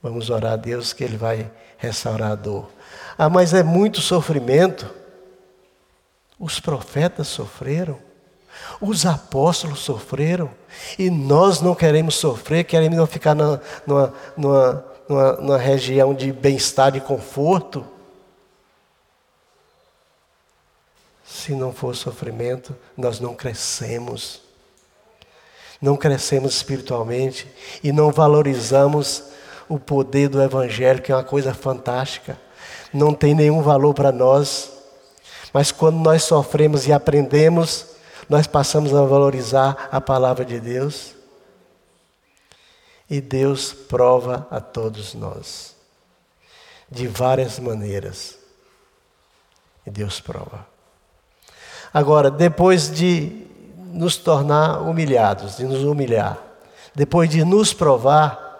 Vamos 0.02 0.30
orar 0.30 0.52
a 0.52 0.56
Deus 0.56 0.92
que 0.92 1.04
Ele 1.04 1.16
vai 1.16 1.50
restaurar 1.76 2.32
a 2.32 2.34
dor. 2.34 2.70
Ah, 3.18 3.28
mas 3.28 3.52
é 3.52 3.62
muito 3.62 4.00
sofrimento. 4.00 4.88
Os 6.38 6.58
profetas 6.58 7.28
sofreram. 7.28 7.98
Os 8.80 9.04
apóstolos 9.04 9.80
sofreram. 9.80 10.50
E 10.98 11.10
nós 11.10 11.60
não 11.60 11.74
queremos 11.74 12.14
sofrer, 12.14 12.64
queremos 12.64 12.96
não 12.96 13.06
ficar 13.06 13.34
na, 13.34 13.60
numa, 13.86 14.14
numa, 14.36 14.84
numa, 15.08 15.32
numa 15.34 15.58
região 15.58 16.14
de 16.14 16.32
bem-estar, 16.32 16.92
de 16.92 17.00
conforto. 17.00 17.84
Se 21.30 21.52
não 21.52 21.72
for 21.72 21.94
sofrimento, 21.94 22.76
nós 22.96 23.20
não 23.20 23.36
crescemos. 23.36 24.42
Não 25.80 25.96
crescemos 25.96 26.56
espiritualmente 26.56 27.46
e 27.84 27.92
não 27.92 28.10
valorizamos 28.10 29.22
o 29.68 29.78
poder 29.78 30.28
do 30.28 30.42
Evangelho, 30.42 31.00
que 31.00 31.12
é 31.12 31.14
uma 31.14 31.22
coisa 31.22 31.54
fantástica. 31.54 32.36
Não 32.92 33.14
tem 33.14 33.32
nenhum 33.32 33.62
valor 33.62 33.94
para 33.94 34.10
nós. 34.10 34.72
Mas 35.52 35.70
quando 35.70 35.98
nós 35.98 36.24
sofremos 36.24 36.88
e 36.88 36.92
aprendemos, 36.92 37.86
nós 38.28 38.48
passamos 38.48 38.92
a 38.92 39.04
valorizar 39.04 39.88
a 39.92 40.00
palavra 40.00 40.44
de 40.44 40.58
Deus. 40.58 41.14
E 43.08 43.20
Deus 43.20 43.72
prova 43.72 44.48
a 44.50 44.60
todos 44.60 45.14
nós, 45.14 45.76
de 46.90 47.06
várias 47.06 47.58
maneiras. 47.60 48.36
E 49.86 49.90
Deus 49.90 50.20
prova. 50.20 50.79
Agora, 51.92 52.30
depois 52.30 52.90
de 52.90 53.46
nos 53.92 54.16
tornar 54.16 54.82
humilhados, 54.82 55.56
de 55.56 55.64
nos 55.64 55.82
humilhar, 55.82 56.38
depois 56.94 57.28
de 57.28 57.44
nos 57.44 57.72
provar, 57.72 58.50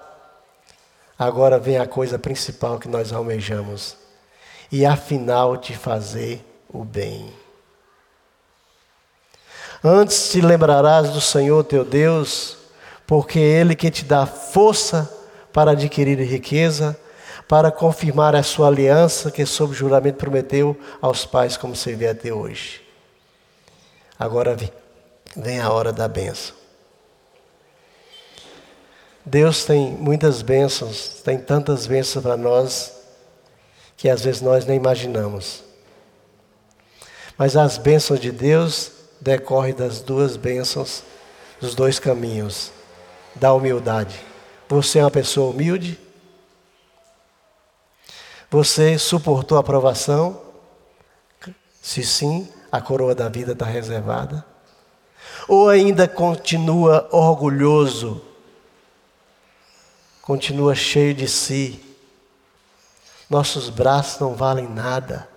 Agora 1.21 1.59
vem 1.59 1.77
a 1.77 1.87
coisa 1.87 2.19
principal 2.19 2.79
que 2.79 2.89
nós 2.89 3.13
almejamos. 3.13 3.95
E 4.73 4.87
afinal 4.87 5.59
te 5.59 5.77
fazer 5.77 6.43
o 6.67 6.83
bem. 6.83 7.31
Antes 9.85 10.31
te 10.31 10.41
lembrarás 10.41 11.11
do 11.11 11.21
Senhor 11.21 11.63
teu 11.65 11.85
Deus, 11.85 12.57
porque 13.07 13.39
é 13.39 13.61
Ele 13.61 13.75
que 13.75 13.91
te 13.91 14.03
dá 14.03 14.25
força 14.25 15.15
para 15.53 15.73
adquirir 15.73 16.19
riqueza, 16.23 16.99
para 17.47 17.71
confirmar 17.71 18.35
a 18.35 18.43
sua 18.43 18.69
aliança 18.69 19.31
que 19.31 19.45
sob 19.45 19.75
juramento 19.75 20.17
prometeu 20.17 20.75
aos 21.03 21.27
pais, 21.27 21.55
como 21.55 21.77
você 21.77 21.95
vê 21.95 22.09
até 22.09 22.33
hoje. 22.33 22.81
Agora 24.21 24.55
vem, 25.35 25.59
a 25.61 25.73
hora 25.73 25.95
da 25.95 26.07
bênção. 26.07 26.55
Deus 29.25 29.65
tem 29.65 29.93
muitas 29.93 30.43
bênçãos, 30.43 31.23
tem 31.25 31.39
tantas 31.39 31.87
bênçãos 31.87 32.23
para 32.23 32.37
nós 32.37 32.93
que 33.97 34.11
às 34.11 34.23
vezes 34.23 34.43
nós 34.43 34.67
nem 34.67 34.77
imaginamos. 34.77 35.65
Mas 37.39 37.57
as 37.57 37.79
bênçãos 37.79 38.21
de 38.21 38.31
Deus 38.31 38.93
decorrem 39.23 39.73
das 39.73 40.03
duas 40.03 40.37
bênçãos, 40.37 41.03
dos 41.59 41.75
dois 41.75 41.99
caminhos, 41.99 42.71
da 43.35 43.55
humildade. 43.55 44.21
Você 44.69 44.99
é 44.99 45.03
uma 45.03 45.11
pessoa 45.11 45.51
humilde? 45.51 45.99
Você 48.51 48.99
suportou 48.99 49.57
a 49.57 49.63
provação? 49.63 50.43
Se 51.81 52.03
sim, 52.03 52.47
a 52.71 52.81
coroa 52.81 53.15
da 53.15 53.29
vida 53.29 53.53
está 53.53 53.67
reservada. 53.67 54.45
Ou 55.49 55.69
ainda 55.69 56.07
continua 56.07 57.09
orgulhoso 57.11 58.31
continua 60.31 60.77
cheio 60.77 61.13
de 61.13 61.27
si. 61.27 61.83
Nossos 63.29 63.69
braços 63.69 64.21
não 64.21 64.33
valem 64.33 64.69
nada. 64.69 65.29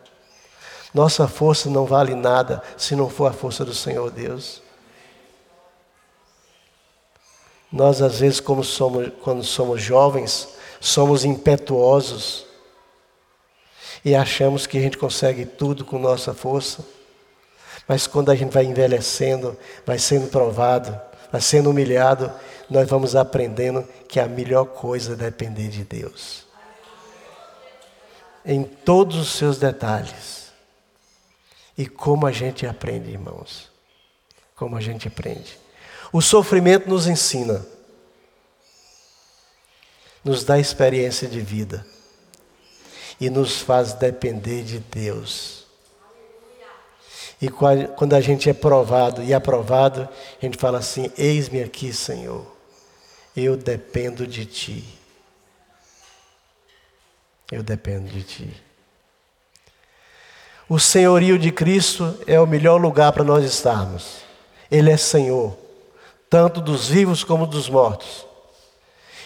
Nossa 0.94 1.28
força 1.28 1.68
não 1.68 1.84
vale 1.84 2.14
nada 2.14 2.62
se 2.78 2.96
não 2.96 3.10
for 3.10 3.26
a 3.26 3.34
força 3.34 3.66
do 3.66 3.74
Senhor 3.74 4.12
Deus. 4.12 4.62
Nós, 7.72 8.04
às 8.04 8.20
vezes, 8.20 8.40
como 8.40 8.64
somos, 8.64 9.12
quando 9.24 9.44
somos 9.44 9.82
jovens, 9.82 10.50
somos 10.80 11.26
impetuosos 11.26 12.46
e 14.06 14.14
achamos 14.14 14.68
que 14.68 14.78
a 14.78 14.82
gente 14.82 15.00
consegue 15.00 15.44
tudo 15.44 15.84
com 15.84 15.98
nossa 15.98 16.36
força. 16.36 16.86
Mas 17.88 18.08
quando 18.08 18.32
a 18.32 18.36
gente 18.36 18.52
vai 18.52 18.66
envelhecendo, 18.66 19.58
vai 19.86 20.00
sendo 20.00 20.28
provado, 20.30 21.00
vai 21.32 21.42
sendo 21.42 21.70
humilhado, 21.70 22.32
nós 22.70 22.88
vamos 22.88 23.16
aprendendo 23.16 23.88
que 24.08 24.20
a 24.20 24.28
melhor 24.28 24.66
coisa 24.66 25.14
é 25.14 25.16
depender 25.16 25.68
de 25.68 25.84
Deus. 25.84 26.46
Em 28.46 28.64
todos 28.64 29.16
os 29.18 29.30
seus 29.34 29.58
detalhes. 29.58 30.52
E 31.78 31.88
como 31.88 32.26
a 32.28 32.32
gente 32.32 32.66
aprende, 32.66 33.12
irmãos. 33.12 33.70
Como 34.56 34.76
a 34.76 34.82
gente 34.82 35.08
aprende. 35.08 35.58
O 36.12 36.22
sofrimento 36.22 36.88
nos 36.88 37.08
ensina, 37.08 37.66
nos 40.24 40.44
dá 40.44 40.60
experiência 40.60 41.28
de 41.28 41.42
vida 41.42 41.86
e 43.20 43.30
nos 43.30 43.62
faz 43.62 43.94
depender 43.94 44.64
de 44.64 44.80
Deus. 44.80 45.63
E 47.44 47.50
quando 47.50 48.14
a 48.14 48.22
gente 48.22 48.50
é 48.50 48.54
provado 48.54 49.22
e 49.22 49.34
aprovado, 49.34 50.08
a 50.42 50.46
gente 50.46 50.58
fala 50.58 50.78
assim: 50.78 51.12
Eis-me 51.18 51.62
aqui, 51.62 51.92
Senhor. 51.92 52.46
Eu 53.36 53.58
dependo 53.58 54.26
de 54.26 54.46
ti. 54.46 54.98
Eu 57.52 57.62
dependo 57.62 58.08
de 58.08 58.24
ti. 58.24 58.64
O 60.70 60.80
senhorio 60.80 61.38
de 61.38 61.52
Cristo 61.52 62.18
é 62.26 62.40
o 62.40 62.48
melhor 62.48 62.80
lugar 62.80 63.12
para 63.12 63.26
nós 63.26 63.44
estarmos. 63.44 64.20
Ele 64.72 64.90
é 64.90 64.96
Senhor, 64.96 65.54
tanto 66.30 66.62
dos 66.62 66.88
vivos 66.88 67.26
como 67.26 67.46
dos 67.46 67.68
mortos. 67.68 68.26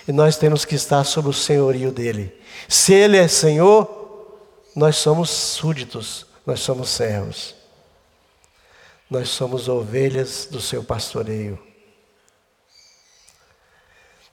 E 0.07 0.11
nós 0.11 0.37
temos 0.37 0.65
que 0.65 0.73
estar 0.73 1.03
sob 1.03 1.29
o 1.29 1.33
senhorio 1.33 1.91
dele. 1.91 2.35
Se 2.67 2.95
ele 2.95 3.15
é 3.15 3.27
Senhor, 3.27 4.35
nós 4.75 4.95
somos 4.95 5.29
súditos, 5.29 6.25
nós 6.47 6.61
somos 6.61 6.89
servos. 6.89 7.56
Nós 9.09 9.29
somos 9.29 9.67
ovelhas 9.69 10.47
do 10.49 10.59
seu 10.59 10.83
pastoreio 10.83 11.67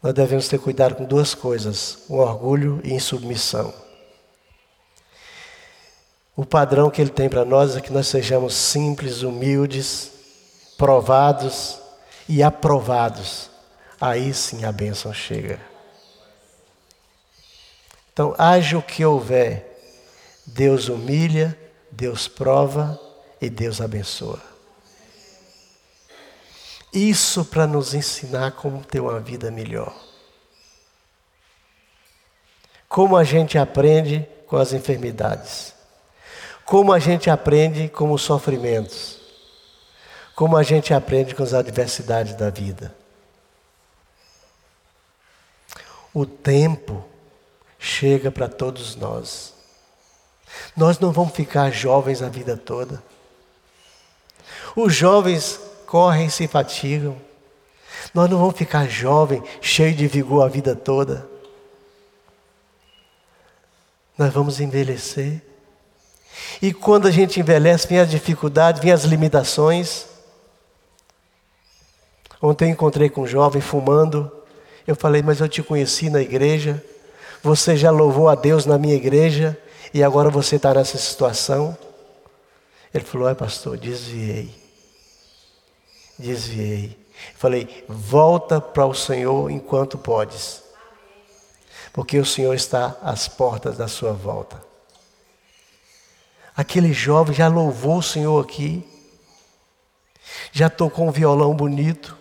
nós 0.04 0.12
devemos 0.12 0.46
ter 0.48 0.58
cuidado 0.58 0.96
com 0.96 1.06
duas 1.06 1.34
coisas: 1.34 2.00
o 2.10 2.16
orgulho 2.16 2.78
e 2.84 2.92
insubmissão. 2.92 3.72
O 6.36 6.44
padrão 6.44 6.90
que 6.90 7.00
ele 7.00 7.08
tem 7.08 7.26
para 7.26 7.42
nós 7.42 7.74
é 7.74 7.80
que 7.80 7.90
nós 7.90 8.06
sejamos 8.08 8.52
simples, 8.52 9.22
humildes, 9.22 10.10
provados 10.76 11.78
e 12.28 12.42
aprovados. 12.42 13.48
Aí 13.98 14.34
sim 14.34 14.66
a 14.66 14.72
bênção 14.72 15.14
chega. 15.14 15.58
Então, 18.12 18.34
haja 18.36 18.76
o 18.76 18.82
que 18.82 19.06
houver, 19.06 19.80
Deus 20.44 20.88
humilha, 20.88 21.58
Deus 21.90 22.28
prova 22.28 23.00
e 23.40 23.48
Deus 23.48 23.80
abençoa. 23.80 24.53
Isso 26.94 27.44
para 27.44 27.66
nos 27.66 27.92
ensinar 27.92 28.52
como 28.52 28.84
ter 28.84 29.00
uma 29.00 29.18
vida 29.18 29.50
melhor. 29.50 29.92
Como 32.88 33.16
a 33.16 33.24
gente 33.24 33.58
aprende 33.58 34.24
com 34.46 34.56
as 34.56 34.72
enfermidades. 34.72 35.74
Como 36.64 36.92
a 36.92 37.00
gente 37.00 37.28
aprende 37.28 37.88
com 37.88 38.12
os 38.12 38.22
sofrimentos. 38.22 39.18
Como 40.36 40.56
a 40.56 40.62
gente 40.62 40.94
aprende 40.94 41.34
com 41.34 41.42
as 41.42 41.52
adversidades 41.52 42.34
da 42.36 42.48
vida. 42.48 42.94
O 46.12 46.24
tempo 46.24 47.04
chega 47.76 48.30
para 48.30 48.48
todos 48.48 48.94
nós. 48.94 49.52
Nós 50.76 51.00
não 51.00 51.10
vamos 51.10 51.34
ficar 51.34 51.72
jovens 51.72 52.22
a 52.22 52.28
vida 52.28 52.56
toda. 52.56 53.02
Os 54.76 54.94
jovens 54.94 55.63
correm 55.94 56.28
se 56.28 56.48
fatigam. 56.48 57.16
Nós 58.12 58.28
não 58.28 58.36
vamos 58.36 58.56
ficar 58.56 58.88
jovem, 58.88 59.40
cheio 59.60 59.94
de 59.94 60.08
vigor 60.08 60.44
a 60.44 60.48
vida 60.48 60.74
toda. 60.74 61.24
Nós 64.18 64.32
vamos 64.32 64.58
envelhecer. 64.58 65.40
E 66.60 66.72
quando 66.72 67.06
a 67.06 67.12
gente 67.12 67.38
envelhece, 67.38 67.86
vem 67.86 68.00
as 68.00 68.10
dificuldades, 68.10 68.82
vem 68.82 68.90
as 68.90 69.04
limitações. 69.04 70.06
Ontem 72.42 72.64
eu 72.64 72.70
encontrei 72.70 73.08
com 73.08 73.20
um 73.20 73.26
jovem 73.28 73.62
fumando. 73.62 74.32
Eu 74.88 74.96
falei, 74.96 75.22
mas 75.22 75.38
eu 75.38 75.48
te 75.48 75.62
conheci 75.62 76.10
na 76.10 76.20
igreja. 76.20 76.82
Você 77.40 77.76
já 77.76 77.92
louvou 77.92 78.28
a 78.28 78.34
Deus 78.34 78.66
na 78.66 78.76
minha 78.78 78.96
igreja. 78.96 79.56
E 79.94 80.02
agora 80.02 80.28
você 80.28 80.56
está 80.56 80.74
nessa 80.74 80.98
situação. 80.98 81.78
Ele 82.92 83.04
falou, 83.04 83.28
é 83.28 83.34
pastor, 83.36 83.78
desviei 83.78 84.63
desviei. 86.18 87.04
Falei, 87.36 87.84
volta 87.88 88.60
para 88.60 88.86
o 88.86 88.94
Senhor 88.94 89.50
enquanto 89.50 89.96
podes, 89.96 90.62
porque 91.92 92.18
o 92.18 92.24
Senhor 92.24 92.54
está 92.54 92.96
às 93.02 93.28
portas 93.28 93.76
da 93.76 93.88
sua 93.88 94.12
volta. 94.12 94.62
Aquele 96.56 96.92
jovem 96.92 97.34
já 97.34 97.48
louvou 97.48 97.98
o 97.98 98.02
Senhor 98.02 98.44
aqui, 98.44 98.86
já 100.52 100.68
tocou 100.68 101.06
um 101.06 101.12
violão 101.12 101.54
bonito, 101.54 102.16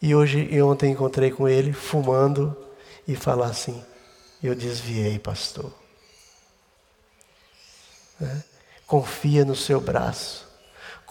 e 0.00 0.14
hoje 0.14 0.48
e 0.50 0.60
ontem 0.60 0.92
encontrei 0.92 1.30
com 1.30 1.48
ele 1.48 1.72
fumando 1.72 2.56
e 3.06 3.14
falar 3.14 3.46
assim: 3.46 3.82
eu 4.42 4.54
desviei, 4.54 5.18
pastor. 5.18 5.72
É? 8.20 8.42
Confia 8.86 9.44
no 9.44 9.56
seu 9.56 9.80
braço 9.80 10.51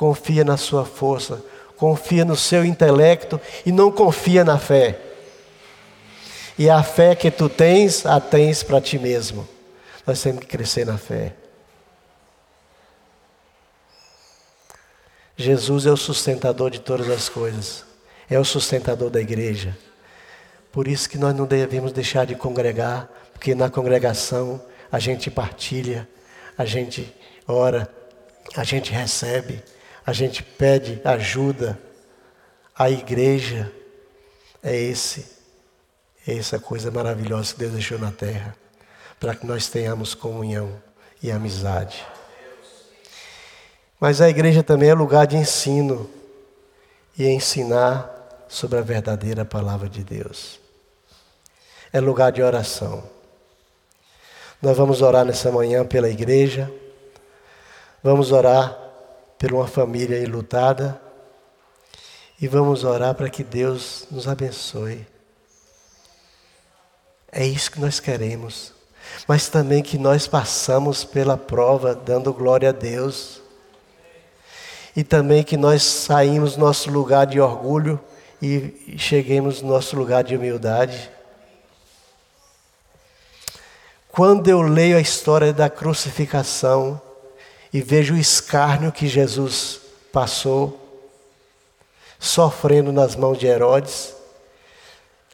confia 0.02 0.44
na 0.44 0.58
sua 0.58 0.84
força, 0.84 1.46
confia 1.78 2.26
no 2.26 2.36
seu 2.36 2.66
intelecto 2.66 3.40
e 3.64 3.72
não 3.72 3.92
confia 3.92 4.44
na 4.44 4.58
fé. 4.58 5.00
E 6.58 6.68
a 6.68 6.82
fé 6.82 7.14
que 7.14 7.30
tu 7.30 7.48
tens, 7.48 8.04
a 8.04 8.20
tens 8.20 8.64
para 8.64 8.82
ti 8.82 8.98
mesmo. 8.98 9.48
Nós 10.08 10.20
temos 10.20 10.40
que 10.40 10.48
crescer 10.48 10.88
na 10.88 10.98
fé. 10.98 11.36
Jesus 15.38 15.86
é 15.86 15.92
o 15.92 15.98
sustentador 15.98 16.72
de 16.72 16.80
todas 16.80 17.08
as 17.08 17.30
coisas, 17.30 17.86
é 18.28 18.40
o 18.40 18.44
sustentador 18.44 19.12
da 19.12 19.22
igreja. 19.22 19.78
Por 20.72 20.88
isso 20.88 21.08
que 21.08 21.20
nós 21.20 21.36
não 21.36 21.46
devemos 21.46 21.92
deixar 21.92 22.26
de 22.26 22.34
congregar, 22.34 23.08
porque 23.34 23.54
na 23.54 23.70
congregação 23.70 24.60
a 24.92 24.98
gente 24.98 25.30
partilha, 25.30 26.10
a 26.58 26.66
gente 26.66 27.16
ora, 27.48 27.88
a 28.58 28.64
gente 28.64 28.92
recebe, 28.92 29.62
a 30.06 30.14
gente 30.14 30.44
pede 30.44 31.02
ajuda. 31.04 31.80
A 32.76 32.90
igreja 32.90 33.72
é 34.64 34.76
esse, 34.76 35.26
É 36.28 36.38
essa 36.38 36.60
coisa 36.60 36.92
maravilhosa 36.92 37.54
que 37.54 37.60
Deus 37.60 37.74
deixou 37.74 37.98
na 37.98 38.12
terra, 38.12 38.56
para 39.20 39.36
que 39.36 39.46
nós 39.46 39.68
tenhamos 39.68 40.14
comunhão 40.14 40.82
e 41.22 41.32
amizade. 41.32 42.06
Mas 44.00 44.22
a 44.22 44.30
igreja 44.30 44.64
também 44.64 44.90
é 44.90 44.94
lugar 44.94 45.28
de 45.28 45.38
ensino 45.38 46.10
e 47.18 47.28
ensinar 47.28 48.10
sobre 48.48 48.80
a 48.80 48.82
verdadeira 48.82 49.46
palavra 49.46 49.88
de 49.88 50.04
Deus. 50.04 50.60
É 51.94 52.00
lugar 52.00 52.32
de 52.32 52.42
oração. 52.42 53.04
Nós 54.62 54.76
vamos 54.78 55.02
orar 55.02 55.26
nessa 55.26 55.52
manhã 55.52 55.86
pela 55.86 56.10
igreja, 56.10 56.72
vamos 58.04 58.32
orar 58.32 58.81
por 59.42 59.54
uma 59.54 59.68
família 59.68 60.24
enlutada 60.24 61.02
e 62.40 62.48
vamos 62.48 62.84
orar 62.84 63.16
para 63.16 63.28
que 63.28 63.44
Deus 63.44 64.06
nos 64.12 64.28
abençoe. 64.28 65.08
É 67.32 67.44
isso 67.44 67.72
que 67.72 67.82
nós 67.82 68.00
queremos. 68.00 68.72
Mas 69.28 69.50
também 69.50 69.82
que 69.82 69.98
nós 69.98 70.28
passamos 70.28 71.04
pela 71.04 71.36
prova 71.38 71.96
dando 71.96 72.32
glória 72.32 72.70
a 72.70 72.72
Deus. 72.72 73.42
E 74.96 75.04
também 75.04 75.44
que 75.44 75.58
nós 75.58 75.82
saímos 75.82 76.54
do 76.54 76.60
nosso 76.60 76.92
lugar 76.92 77.26
de 77.26 77.42
orgulho 77.42 78.00
e 78.40 78.96
cheguemos 78.96 79.60
no 79.60 79.70
nosso 79.70 79.96
lugar 79.96 80.24
de 80.24 80.36
humildade. 80.36 81.10
Quando 84.08 84.48
eu 84.50 84.62
leio 84.62 84.98
a 84.98 85.02
história 85.02 85.52
da 85.52 85.68
crucificação 85.68 87.02
e 87.74 87.82
vejo 87.82 88.14
o 88.14 88.18
escárnio 88.18 88.92
que 88.92 89.08
Jesus 89.08 89.80
passou, 90.12 90.78
sofrendo 92.20 92.92
nas 92.92 93.16
mãos 93.16 93.38
de 93.38 93.48
Herodes, 93.48 94.14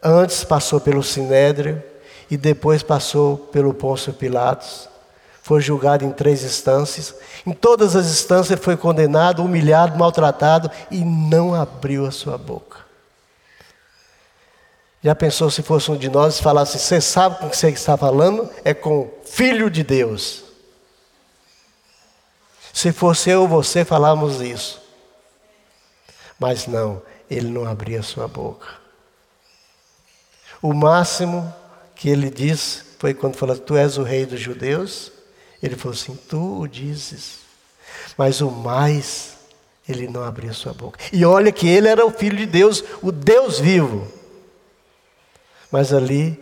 Antes 0.02 0.44
passou 0.44 0.80
pelo 0.80 1.02
Sinédrio 1.02 1.82
e 2.30 2.38
depois 2.38 2.84
passou 2.84 3.38
pelo 3.38 3.74
Pôncio 3.74 4.14
Pilatos. 4.14 4.88
Foi 5.42 5.62
julgado 5.62 6.06
em 6.06 6.12
três 6.12 6.44
instâncias. 6.44 7.16
Em 7.46 7.54
todas 7.54 7.96
as 7.96 8.06
instâncias 8.06 8.60
foi 8.60 8.78
condenado, 8.78 9.44
humilhado, 9.44 9.98
maltratado 9.98 10.70
e 10.92 11.04
não 11.04 11.56
abriu 11.56 12.06
a 12.06 12.12
sua 12.12 12.38
boca. 12.38 12.86
Já 15.02 15.16
pensou 15.16 15.50
se 15.50 15.62
fosse 15.62 15.90
um 15.90 15.98
de 15.98 16.10
nós 16.10 16.38
e 16.38 16.44
falasse: 16.44 16.78
Você 16.78 17.00
sabe 17.00 17.40
com 17.40 17.50
que 17.50 17.58
você 17.58 17.70
está 17.70 17.96
falando? 17.96 18.50
É 18.64 18.74
com 18.74 19.10
Filho 19.26 19.70
de 19.70 19.84
Deus. 19.84 20.44
Se 22.78 22.92
fosse 22.92 23.32
eu 23.32 23.42
ou 23.42 23.48
você, 23.48 23.84
falávamos 23.84 24.40
isso. 24.40 24.80
Mas 26.38 26.68
não, 26.68 27.02
ele 27.28 27.48
não 27.48 27.66
abria 27.68 28.04
sua 28.04 28.28
boca. 28.28 28.68
O 30.62 30.72
máximo 30.76 31.52
que 31.96 32.08
ele 32.08 32.30
disse 32.30 32.84
foi 33.00 33.16
quando 33.16 33.36
falou: 33.36 33.58
Tu 33.58 33.76
és 33.76 33.98
o 33.98 34.04
rei 34.04 34.28
dos 34.28 34.40
judeus. 34.40 35.12
Ele 35.60 35.76
falou 35.76 35.98
assim: 35.98 36.16
Tu 36.30 36.60
o 36.60 36.68
dizes. 36.68 37.40
Mas 38.16 38.42
o 38.42 38.52
mais, 38.52 39.38
ele 39.90 40.08
não 40.08 40.24
abriu 40.24 40.54
sua 40.54 40.72
boca. 40.72 41.00
E 41.12 41.26
olha 41.26 41.52
que 41.52 41.68
ele 41.68 41.88
era 41.88 42.06
o 42.06 42.12
filho 42.12 42.38
de 42.38 42.46
Deus, 42.46 42.84
o 43.02 43.12
Deus 43.12 43.60
vivo. 43.60 44.08
Mas 45.72 45.92
ali 45.92 46.40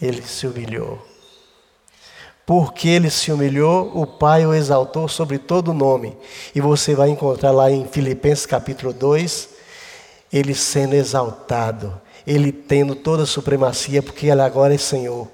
ele 0.00 0.22
se 0.22 0.46
humilhou. 0.46 1.06
Porque 2.46 2.88
ele 2.88 3.10
se 3.10 3.32
humilhou, 3.32 3.90
o 3.92 4.06
Pai 4.06 4.46
o 4.46 4.54
exaltou 4.54 5.08
sobre 5.08 5.36
todo 5.36 5.74
nome. 5.74 6.16
E 6.54 6.60
você 6.60 6.94
vai 6.94 7.10
encontrar 7.10 7.50
lá 7.50 7.70
em 7.70 7.86
Filipenses 7.86 8.46
capítulo 8.46 8.92
2, 8.92 9.48
ele 10.32 10.54
sendo 10.54 10.94
exaltado 10.94 12.00
ele 12.26 12.50
tendo 12.50 12.94
toda 12.94 13.22
a 13.22 13.26
supremacia, 13.26 14.02
porque 14.02 14.26
ele 14.26 14.42
agora 14.42 14.74
é 14.74 14.78
Senhor. 14.78 15.28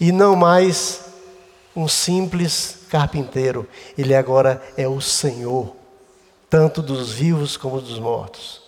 E 0.00 0.12
não 0.12 0.36
mais 0.36 1.00
um 1.74 1.88
simples 1.88 2.78
carpinteiro, 2.88 3.68
ele 3.98 4.14
agora 4.14 4.62
é 4.76 4.86
o 4.86 5.00
Senhor, 5.00 5.74
tanto 6.48 6.80
dos 6.80 7.12
vivos 7.12 7.56
como 7.56 7.80
dos 7.80 7.98
mortos. 7.98 8.62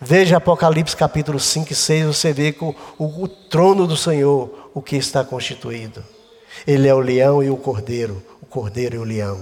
Veja 0.00 0.38
Apocalipse 0.38 0.96
capítulo 0.96 1.38
5 1.38 1.72
e 1.72 1.76
6, 1.76 2.06
você 2.06 2.32
vê 2.32 2.52
com 2.52 2.74
o, 2.98 3.22
o 3.22 3.28
trono 3.28 3.86
do 3.86 3.96
Senhor, 3.96 4.61
o 4.74 4.82
que 4.82 4.96
está 4.96 5.24
constituído. 5.24 6.04
Ele 6.66 6.88
é 6.88 6.94
o 6.94 7.00
leão 7.00 7.42
e 7.42 7.50
o 7.50 7.56
cordeiro, 7.56 8.22
o 8.40 8.46
cordeiro 8.46 8.96
e 8.96 8.98
o 8.98 9.04
leão, 9.04 9.40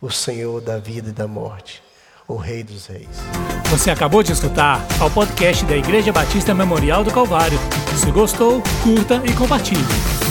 o 0.00 0.10
Senhor 0.10 0.60
da 0.60 0.78
vida 0.78 1.10
e 1.10 1.12
da 1.12 1.26
morte 1.26 1.86
o 2.28 2.36
Rei 2.36 2.62
dos 2.62 2.86
Reis. 2.86 3.08
Você 3.70 3.90
acabou 3.90 4.22
de 4.22 4.32
escutar 4.32 4.84
ao 5.00 5.10
podcast 5.10 5.64
da 5.64 5.76
Igreja 5.76 6.12
Batista 6.12 6.54
Memorial 6.54 7.04
do 7.04 7.12
Calvário. 7.12 7.58
Se 7.96 8.10
gostou, 8.10 8.62
curta 8.82 9.22
e 9.24 9.32
compartilhe. 9.32 10.25